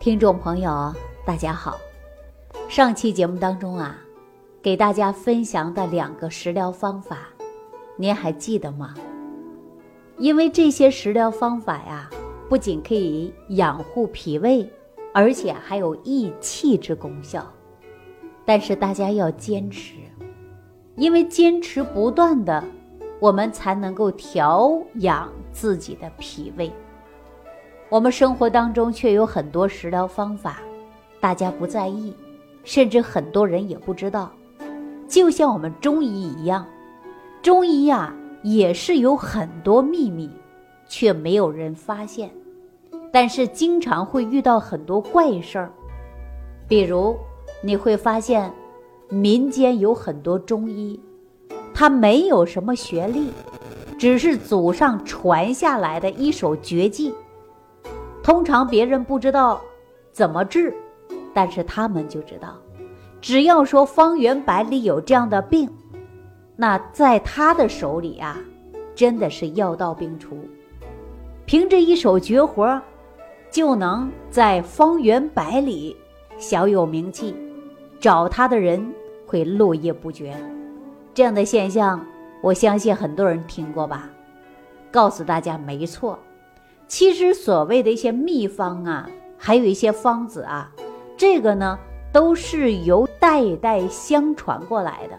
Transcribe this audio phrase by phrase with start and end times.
[0.00, 0.90] 听众朋友，
[1.26, 1.78] 大家好。
[2.70, 3.98] 上期节目当中啊，
[4.62, 7.28] 给大家分享的两个食疗方法，
[7.96, 8.94] 您还记得吗？
[10.16, 12.08] 因为这些食疗方法呀，
[12.48, 14.66] 不仅可以养护脾胃，
[15.12, 17.46] 而且还有益气之功效。
[18.46, 19.96] 但是大家要坚持，
[20.96, 22.64] 因为坚持不断的，
[23.20, 26.72] 我们才能够调养自己的脾胃。
[27.90, 30.58] 我们生活当中却有很多食疗方法，
[31.18, 32.14] 大家不在意，
[32.62, 34.30] 甚至很多人也不知道。
[35.08, 36.64] 就像我们中医一样，
[37.42, 38.14] 中医呀
[38.44, 40.30] 也是有很多秘密，
[40.88, 42.30] 却没有人发现。
[43.12, 45.72] 但是经常会遇到很多怪事儿，
[46.68, 47.16] 比如
[47.60, 48.52] 你会发现，
[49.08, 51.00] 民间有很多中医，
[51.74, 53.32] 他没有什么学历，
[53.98, 57.12] 只是祖上传下来的一手绝技。
[58.22, 59.60] 通常别人不知道
[60.12, 60.74] 怎么治，
[61.32, 62.56] 但是他们就知道，
[63.20, 65.68] 只要说方圆百里有这样的病，
[66.56, 68.36] 那在他的手里啊，
[68.94, 70.38] 真的是药到病除，
[71.46, 72.80] 凭着一手绝活，
[73.50, 75.96] 就能在方圆百里
[76.36, 77.34] 小有名气，
[77.98, 78.92] 找他的人
[79.26, 80.36] 会络绎不绝。
[81.14, 82.04] 这样的现象，
[82.42, 84.08] 我相信很多人听过吧？
[84.92, 86.18] 告诉大家，没错。
[86.90, 90.68] 其实所谓的一些秘方啊，还有一些方子啊，
[91.16, 91.78] 这个呢
[92.12, 95.16] 都是由代代相传过来的。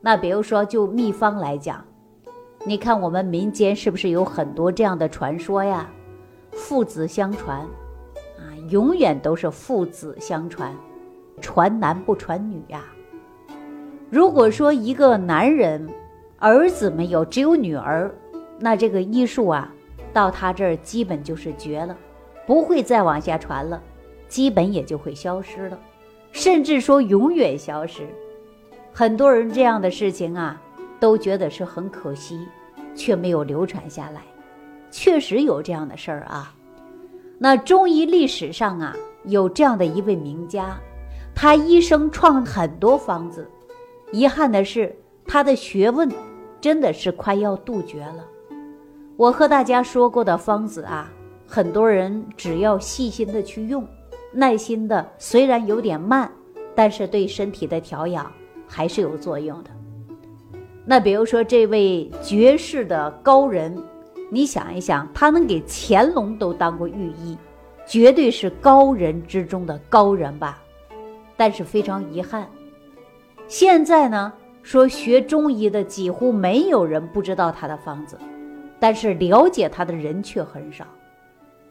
[0.00, 1.84] 那比如说就秘方来讲，
[2.64, 5.90] 你看我们民间是不是有很多这样的传说呀？
[6.52, 7.58] 父子相传，
[8.38, 10.72] 啊，永远都是父子相传，
[11.40, 12.84] 传男不传女呀。
[14.08, 15.84] 如果说一个男人
[16.38, 18.08] 儿子没有，只有女儿，
[18.60, 19.72] 那这个医术啊。
[20.16, 21.94] 到他这儿基本就是绝了，
[22.46, 23.82] 不会再往下传了，
[24.28, 25.78] 基本也就会消失了，
[26.32, 28.08] 甚至说永远消失。
[28.94, 30.58] 很多人这样的事情啊，
[30.98, 32.48] 都觉得是很可惜，
[32.94, 34.22] 却没有流传下来。
[34.90, 36.54] 确实有这样的事儿啊。
[37.38, 40.78] 那中医历史上啊，有这样的一位名家，
[41.34, 43.46] 他一生创很多方子，
[44.12, 46.10] 遗憾的是他的学问
[46.58, 48.24] 真的是快要杜绝了。
[49.16, 51.10] 我和大家说过的方子啊，
[51.46, 53.86] 很多人只要细心的去用，
[54.30, 56.30] 耐心的，虽然有点慢，
[56.74, 58.30] 但是对身体的调养
[58.68, 59.70] 还是有作用的。
[60.84, 63.82] 那比如说这位绝世的高人，
[64.30, 67.38] 你想一想，他能给乾隆都当过御医，
[67.86, 70.58] 绝对是高人之中的高人吧？
[71.38, 72.46] 但是非常遗憾，
[73.48, 74.30] 现在呢，
[74.62, 78.18] 说学中医的几乎没有人不知道他的方子。
[78.78, 80.84] 但是了解他的人却很少，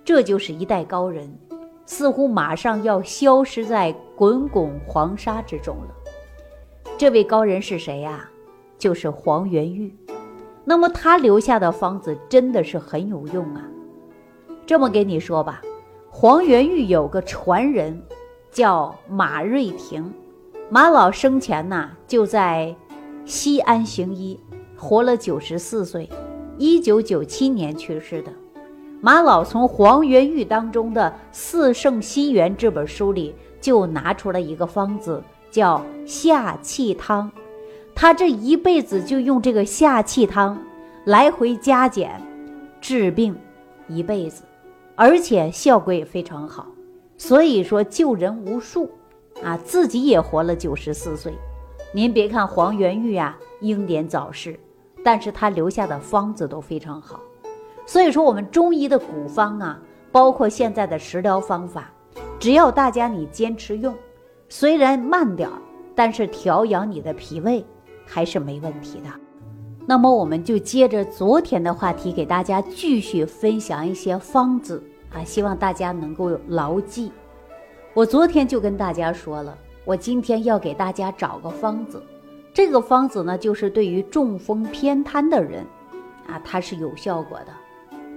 [0.03, 1.31] 这就是一代高人，
[1.85, 5.89] 似乎马上要消失在滚滚黄沙之中了。
[6.97, 8.29] 这位高人是谁呀？
[8.77, 9.95] 就是黄元玉。
[10.63, 13.61] 那么他留下的方子真的是很有用啊。
[14.65, 15.61] 这么跟你说吧，
[16.09, 18.01] 黄元玉有个传人，
[18.51, 20.11] 叫马瑞亭。
[20.69, 22.75] 马老生前呐就在
[23.25, 24.39] 西安行医，
[24.75, 26.09] 活了九十四岁。
[26.57, 28.31] 一九九七年去世的
[29.01, 35.21] 马老，从黄元玉当中的《四圣心源》这本书里就拿出了一个方子，
[35.51, 37.29] 叫下气汤。
[37.93, 40.57] 他这一辈子就用这个下气汤
[41.05, 42.21] 来回加减
[42.81, 43.35] 治病，
[43.87, 44.43] 一辈子，
[44.95, 46.67] 而且效果也非常好，
[47.17, 48.89] 所以说救人无数
[49.43, 51.33] 啊，自己也活了九十四岁。
[51.93, 54.57] 您别看黄元玉啊，英年早逝。
[55.05, 57.19] 但是他留下的方子都非常好，
[57.85, 59.79] 所以说我们中医的古方啊，
[60.11, 61.91] 包括现在的食疗方法，
[62.39, 63.93] 只要大家你坚持用，
[64.49, 65.61] 虽然慢点儿，
[65.93, 67.63] 但是调养你的脾胃
[68.03, 69.09] 还是没问题的。
[69.85, 77.11] 那么我们就接着昨天的话题，给大家继续分享一些方子啊，希望大家能够牢记。
[77.93, 79.55] 我昨天就跟大家说了，
[79.85, 82.01] 我今天要给大家找个方子。
[82.55, 85.65] 这个方子呢，就是对于中风偏瘫的人，
[86.25, 87.47] 啊，它是有效果的。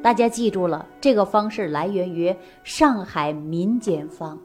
[0.00, 2.32] 大家记住了，这个方是来源于
[2.62, 4.38] 上海民间方。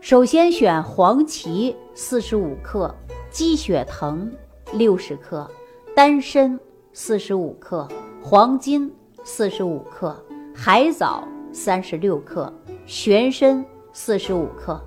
[0.00, 2.92] 首先选黄芪四十五克，
[3.30, 4.28] 鸡血藤
[4.72, 5.48] 六十克，
[5.94, 6.58] 丹参
[6.92, 7.86] 四十五克，
[8.20, 10.20] 黄金四十五克，
[10.52, 11.22] 海藻
[11.52, 12.52] 三十六克，
[12.86, 14.84] 玄参四十五克。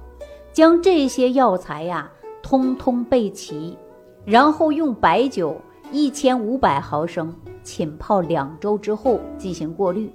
[0.51, 2.11] 将这些药材呀，
[2.41, 3.77] 通通备齐。
[4.25, 5.59] 然后用白酒
[5.91, 10.09] 一千五百毫升浸泡两周之后进行过滤，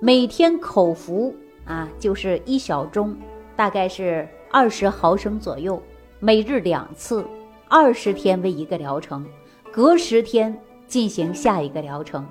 [0.00, 1.34] 每天口服
[1.64, 3.14] 啊，就是一小盅，
[3.56, 5.80] 大概是二十毫升左右，
[6.20, 7.24] 每日两次，
[7.68, 9.26] 二十天为一个疗程，
[9.70, 10.56] 隔十天
[10.86, 12.26] 进行下一个疗程。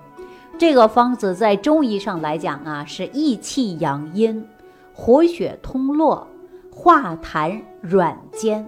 [0.58, 4.44] 这个方子在中医上来讲啊，是益气养阴、
[4.92, 6.26] 活血通络、
[6.72, 8.68] 化痰软坚，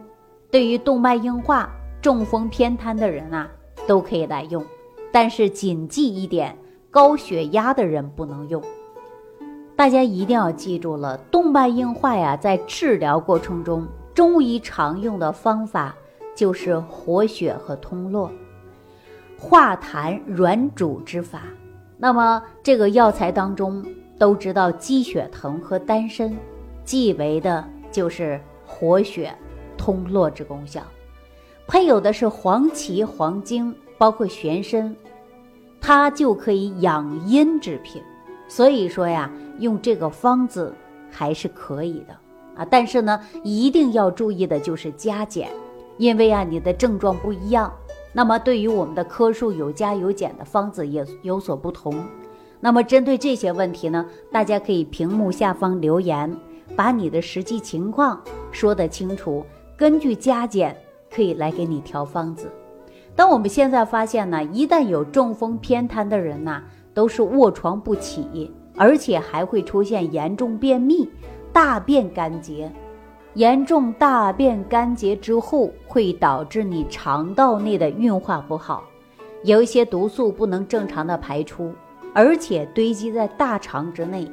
[0.51, 1.67] 对于动脉硬化、
[2.01, 3.49] 中风偏瘫的人啊，
[3.87, 4.65] 都可以来用。
[5.11, 6.55] 但是谨记一点，
[6.91, 8.63] 高血压的人不能用。
[9.75, 15.95] 大家一定要记住了，动脉硬化呀，在治疗过程中，中医常用的方法
[16.35, 18.29] 就是活血和通络、
[19.37, 21.43] 化痰软阻之法。
[21.97, 23.85] 那么这个药材当中
[24.17, 26.33] 都知道鸡血藤和丹参，
[26.83, 29.33] 即为的就是活血
[29.77, 30.81] 通络之功效，
[31.69, 34.95] 配有的是黄芪、黄精，包括玄参，
[35.79, 38.01] 它就可以养阴之品。
[38.47, 40.73] 所以说呀，用这个方子
[41.11, 42.15] 还是可以的
[42.55, 42.65] 啊。
[42.67, 45.47] 但是呢，一定要注意的就是加减，
[45.99, 47.71] 因为啊，你的症状不一样。
[48.13, 51.93] 那么，对于我们的科数有加有减的方子也有所不同。
[52.59, 56.35] 那么，针对这些问题呢，大家可以屏幕下方留言，
[56.75, 58.19] 把你的实际情况
[58.51, 59.45] 说得清楚，
[59.77, 60.75] 根据加减
[61.11, 62.49] 可以来给你调方子。
[63.15, 66.63] 当我们现在发现呢，一旦有中风偏瘫的人呐，
[66.93, 71.09] 都是卧床不起，而且还会出现严重便秘、
[71.51, 72.71] 大便干结。
[73.35, 78.83] 严重大便干结之后，会导致你肠道内的运化不好，
[79.43, 81.71] 有一些毒素不能正常的排出，
[82.13, 84.29] 而且堆积在大肠之内，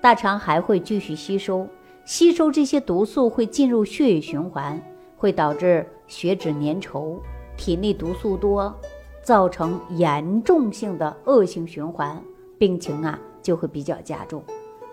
[0.00, 1.66] 大肠还会继续吸收，
[2.04, 4.82] 吸收这些毒素会进入血液循环，
[5.20, 7.18] 会导致血脂粘稠，
[7.54, 8.74] 体内毒素多，
[9.22, 12.18] 造成严重性的恶性循环，
[12.56, 14.42] 病情啊就会比较加重。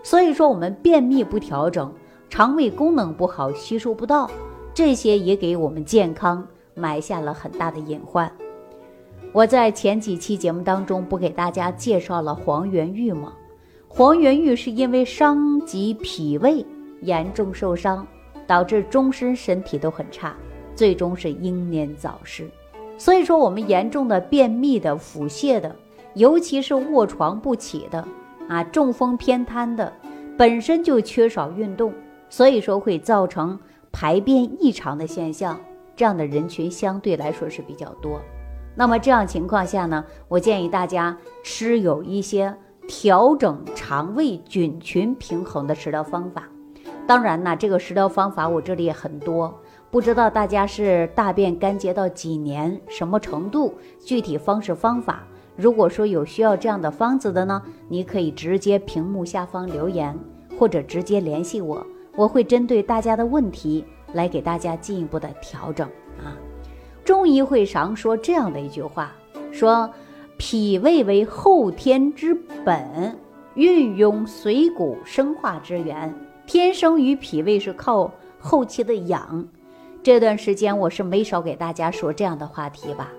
[0.02, 1.90] 所以说，我们便秘不调整。
[2.28, 4.30] 肠胃功能不好，吸收不到，
[4.74, 8.30] 这些也给我们健康埋下了很大的隐患。
[9.32, 13.32] 我在前几期节目当中不给大家介绍了黄元玉吗？
[13.88, 16.66] 黄元玉是因为伤及脾胃，
[17.00, 18.06] 严重受伤，
[18.48, 20.34] 导致终身身体都很差，
[20.74, 22.50] 最终是英年早逝。
[22.96, 25.76] 所以说，我们严重的便秘的、腹泻的，
[26.14, 28.04] 尤其是卧床不起的
[28.48, 29.92] 啊，中风偏瘫的，
[30.36, 31.92] 本身就缺少运动。
[32.30, 33.58] 所以说会造成
[33.92, 35.58] 排便异常的现象，
[35.94, 38.20] 这样的人群相对来说是比较多。
[38.74, 42.54] 那么这样情况下呢，我建议大家吃有一些
[42.86, 46.48] 调整肠胃菌群平衡的食疗方法。
[47.08, 49.58] 当然呢，这个食疗方法我这里也很多，
[49.90, 55.22] 不知道大家是大便干结到几年、什么程度，具体方式方法。
[55.56, 60.14] 如果说有需要这样的方子的呢，你可以直接屏幕下方留言，
[60.58, 61.84] 或者直接联系我。
[62.14, 63.82] 我会针对大家的问题
[64.12, 65.88] 来给大家进一步的调整
[66.18, 66.36] 啊。
[67.06, 69.12] 中医会常说这样的一句话，
[69.50, 69.90] 说
[70.36, 72.34] 脾胃为后天之
[72.66, 73.18] 本，
[73.54, 76.14] 运用水谷生化之源，
[76.48, 78.10] 天生与脾胃是靠
[78.40, 79.46] 后期的养。
[80.02, 83.12] 这段时间我是没少给大家说这样的话题吧。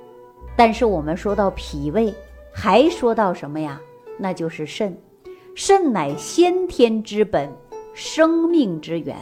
[0.57, 2.11] 但是我们说到脾胃，
[2.51, 3.79] 还说到什么呀？
[4.17, 4.97] 那就是肾，
[5.53, 7.47] 肾乃先天之本。
[7.93, 9.15] 生命之源，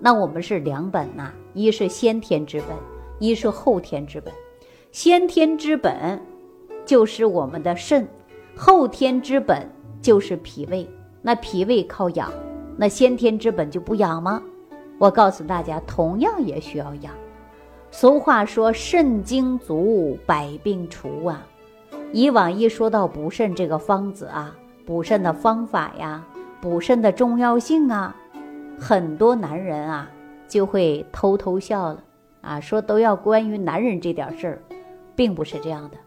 [0.00, 2.68] 那我们是两本呐，一是先天之本，
[3.18, 4.32] 一是后天之本。
[4.90, 6.18] 先天之本
[6.86, 8.08] 就是我们的肾，
[8.56, 9.68] 后天之本
[10.00, 10.88] 就是脾胃。
[11.20, 12.32] 那脾胃靠养，
[12.76, 14.42] 那先天之本就不养吗？
[14.98, 17.12] 我告诉大家，同样也需要养。
[17.90, 21.46] 俗话说，肾精足，百病除啊。
[22.12, 24.54] 以往一说到补肾这个方子啊，
[24.86, 26.24] 补肾的方法呀。
[26.60, 28.16] 补肾的重要性啊，
[28.78, 30.08] 很多男人啊
[30.48, 32.02] 就会偷偷笑了
[32.40, 34.62] 啊，说都要关于男人这点事儿，
[35.14, 35.98] 并不是这样的。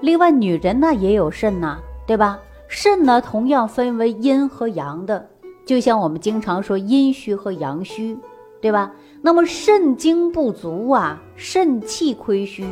[0.00, 2.38] 另外，女人呢也有肾呐，对吧？
[2.68, 5.26] 肾呢同样分为阴和阳的，
[5.64, 8.16] 就像我们经常说阴虚和阳虚，
[8.60, 8.92] 对吧？
[9.22, 12.66] 那么肾精不足啊，肾气亏虚，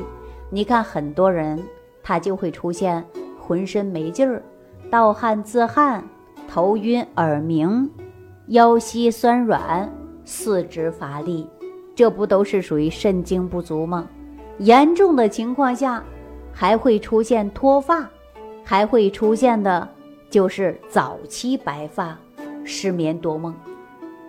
[0.51, 1.59] 你看很多人
[2.03, 3.05] 他就会出现
[3.41, 4.43] 浑身没劲儿、
[4.91, 6.05] 盗汗自汗。
[6.49, 7.91] 头晕耳鸣，
[8.49, 9.91] 腰膝酸软，
[10.23, 11.49] 四肢乏力，
[11.95, 14.07] 这不都是属于肾精不足吗？
[14.59, 16.05] 严重的情况下，
[16.53, 18.07] 还会出现脱发，
[18.63, 19.89] 还会出现的
[20.29, 22.19] 就是早期白发、
[22.65, 23.55] 失眠多梦。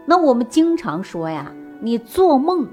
[0.05, 2.67] 那我们经常说呀，你做梦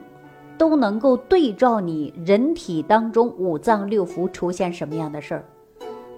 [0.59, 5.45] 都能够对照你人体当中五脏六腑出现什么样的事儿。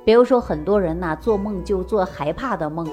[0.04, 2.88] 比如说，很多人呐，做梦就做害怕的梦。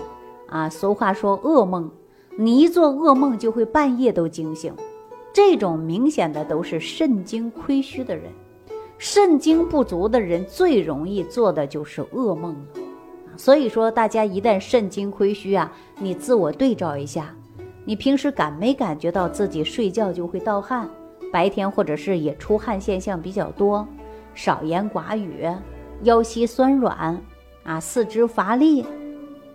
[0.47, 1.89] 啊，俗话说噩梦，
[2.35, 4.73] 你一做噩梦就会半夜都惊醒，
[5.31, 8.25] 这种明显的都是肾精亏虚的人。
[8.97, 12.59] 肾精不足的人最容易做的就是噩梦了。
[13.37, 17.33] 所以说，大家一旦肾精亏虚啊，你自我对照一下，
[17.85, 20.89] 你平时感没感觉到自己睡觉就会盗汗，
[21.31, 23.87] 白天或者是也出汗现象比较多，
[24.33, 25.47] 少言寡语，
[26.03, 27.19] 腰膝酸软
[27.63, 28.85] 啊，四肢乏力，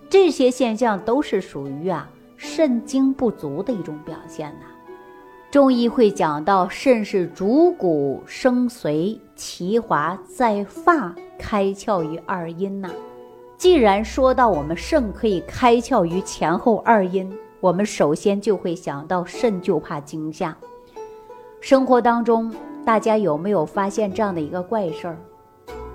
[0.08, 4.66] 这些现象都是属于啊肾精不足的一种表现呐。
[5.50, 12.90] 中医会讲到，肾是主骨生髓，其华在发，开窍于二阴呐。
[13.56, 20.54] 既然说到我们肾可以开窍于前后二阴，我们首先就会想到肾就怕惊吓。
[21.60, 22.52] 生活当中，
[22.84, 25.16] 大家有没有发现这样的一个怪事儿？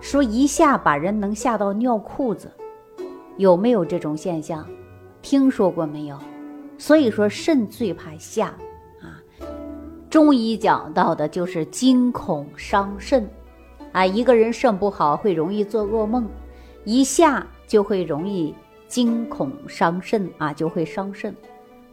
[0.01, 2.49] 说一下把人能吓到尿裤子，
[3.37, 4.65] 有没有这种现象？
[5.21, 6.17] 听说过没有？
[6.77, 8.47] 所以说肾最怕吓
[9.01, 9.21] 啊。
[10.09, 13.29] 中医讲到的就是惊恐伤肾
[13.91, 16.27] 啊，一个人肾不好会容易做噩梦。
[16.91, 18.51] 一下就会容易
[18.87, 21.31] 惊恐伤肾啊，就会伤肾。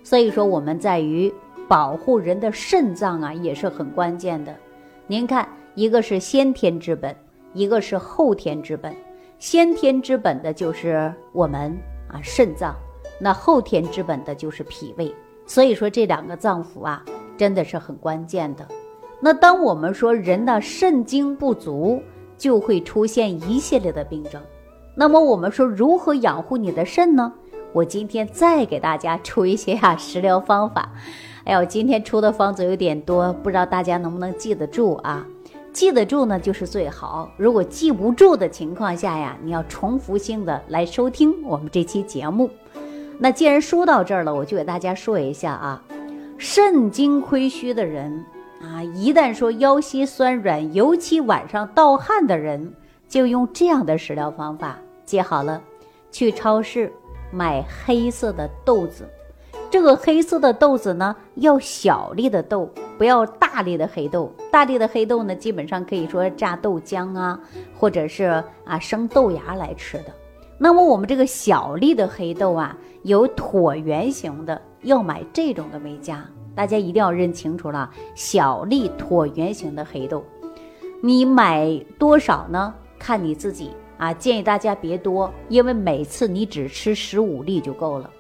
[0.03, 1.31] 所以说，我们在于
[1.69, 4.57] 保护人的肾脏啊，也是很关键的。
[5.07, 7.15] 您看，一个是先天之本，
[7.53, 8.97] 一个是后天之本。
[9.39, 11.77] 先天之本的就是我们
[12.09, 12.75] 啊肾脏，
[13.21, 15.15] 那后天之本的就是脾胃。
[15.45, 17.05] 所以说，这两个脏腑啊，
[17.37, 18.67] 真的是很关键的。
[19.21, 22.03] 那当我们说人的肾精不足，
[22.39, 24.41] 就会出现一系列的病症。
[24.99, 27.35] 那么我们说如何养护你的肾呢？
[27.75, 30.91] 我今天再给大家出一些啊食疗方法。
[31.45, 35.27] 哎呦，今天出的方子有点多，不知道大家能不能记得住啊？
[35.71, 37.31] 记得住呢就是最好。
[37.37, 42.49] 如果记不住的情况下呀，你要重复性的来收听我们这期节目。
[43.19, 45.83] 那既然说到这儿了，我就给大家说一下啊，
[46.39, 48.25] 肾精亏虚的人
[48.63, 52.73] 啊，一旦说腰膝酸软，尤其晚上盗汗的人，
[53.09, 54.79] 就用这样的食疗方法。
[55.05, 55.61] 记好了，
[56.11, 56.93] 去超市
[57.31, 59.09] 买黑色的豆子。
[59.71, 64.33] 这个黑色的豆子呢，要小粒的豆，不要大粒的黑豆。
[64.51, 67.39] 大粒的黑豆呢，基本上可以说榨豆浆啊，
[67.77, 70.05] 或者是啊生豆芽来吃的。
[70.59, 76.25] 那么我们这个小粒的黑豆啊，有椭圆形的，要买这种的为佳。
[76.55, 80.25] 大家一定要认清楚了，小粒椭圆形的黑豆，
[81.03, 82.73] 你买多少呢？
[83.07, 83.71] 看你自己。
[83.99, 88.11] 啊，建议大家别多，因为每次你只吃十五粒就够了。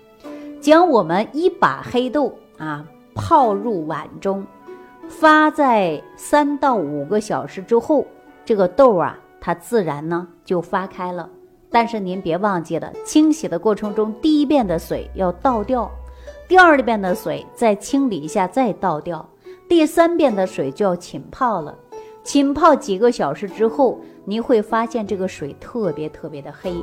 [0.61, 4.47] 将我们一把黑豆啊泡入碗中，
[5.09, 8.07] 发在三到五个小时之后，
[8.45, 11.28] 这个豆啊它自然呢就发开了。
[11.69, 15.90] 但是您别忘记了，清洗的过程中第一遍的水要倒掉，
[16.49, 19.28] 第二遍的水再清理一下再倒掉，
[19.69, 21.76] 第三遍的水就要浸泡了。
[22.26, 23.99] 浸泡几个小时之后。
[24.28, 26.75] 您会发现这个水特别特别的黑，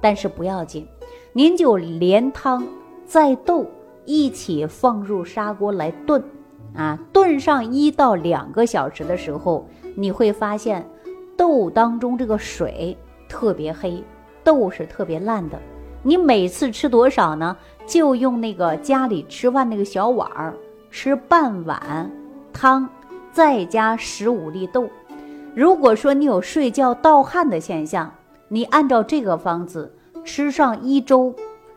[0.00, 0.88] 但是不要紧，
[1.34, 2.66] 您就连汤
[3.04, 3.66] 再豆
[4.06, 6.24] 一起放入砂锅来炖，
[6.74, 10.88] 啊，炖上一到两个小时的时候，你会发现
[11.36, 12.96] 豆当中这个水
[13.28, 14.02] 特别黑，
[14.42, 15.60] 豆是特别烂的。
[16.02, 17.54] 你每次吃多少呢？
[17.86, 20.54] 就用那个家里吃饭那个小碗儿
[20.90, 22.10] 吃半碗
[22.54, 22.88] 汤，
[23.36, 24.88] 再加十五粒豆。
[25.54, 28.10] 如果说你有睡觉盗汗的现象，
[28.48, 31.34] 你按照这个方子吃上一周，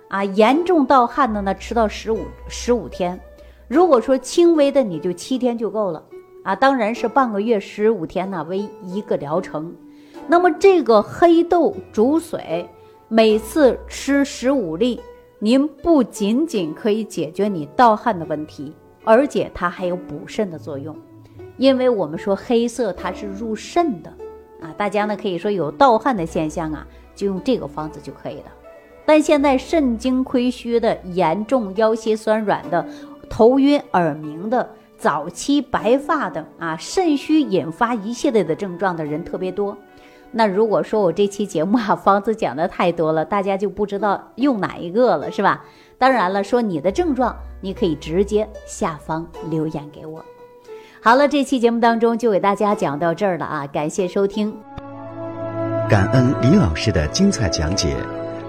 [0.07, 3.19] 啊，严重盗汗的呢，吃到十五十五天；
[3.67, 6.01] 如果说轻微的，你就七天就够了，
[6.45, 9.75] 啊，当然是半个月十五天呢为一个疗程。
[10.29, 12.69] 那么这个黑豆煮水，
[13.09, 15.01] 每次吃十五粒，
[15.39, 18.73] 您不仅仅可以解决你盗汗的问题，
[19.03, 20.95] 而且它还有补肾的作用。
[21.59, 24.09] 因为我们说黑色它是入肾的，
[24.61, 28.45] 啊，大家呢可以说有盗汗的现象啊，就用这个方子就可以了。
[29.05, 32.85] 但现在肾精亏虚的严重腰膝酸软的、
[33.29, 39.77] 头晕耳鸣的、早期白发的啊，肾虚引发一系列的症状的人特别多。
[40.31, 45.65] 那如果说我这期节目啊方子讲的太多了，大家就不知道用哪一个了，是吧？
[45.97, 50.23] 当然了，说你的症状，你可以直接下方留言给我。
[51.01, 53.65] 好了，这期节目当中就给大家讲到这儿了啊！
[53.67, 54.53] 感谢收听，
[55.89, 57.95] 感恩李老师的精彩讲解。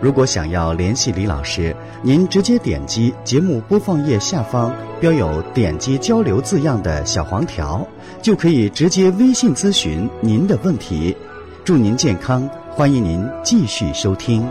[0.00, 7.87] 如果想要联系李老师，您直接点击节目播放页下方标有“点击交流”字样的小黄条，
[8.21, 11.16] 就可以直接微信咨询您的问题。
[11.64, 14.45] 祝您健康，欢迎您继续收听。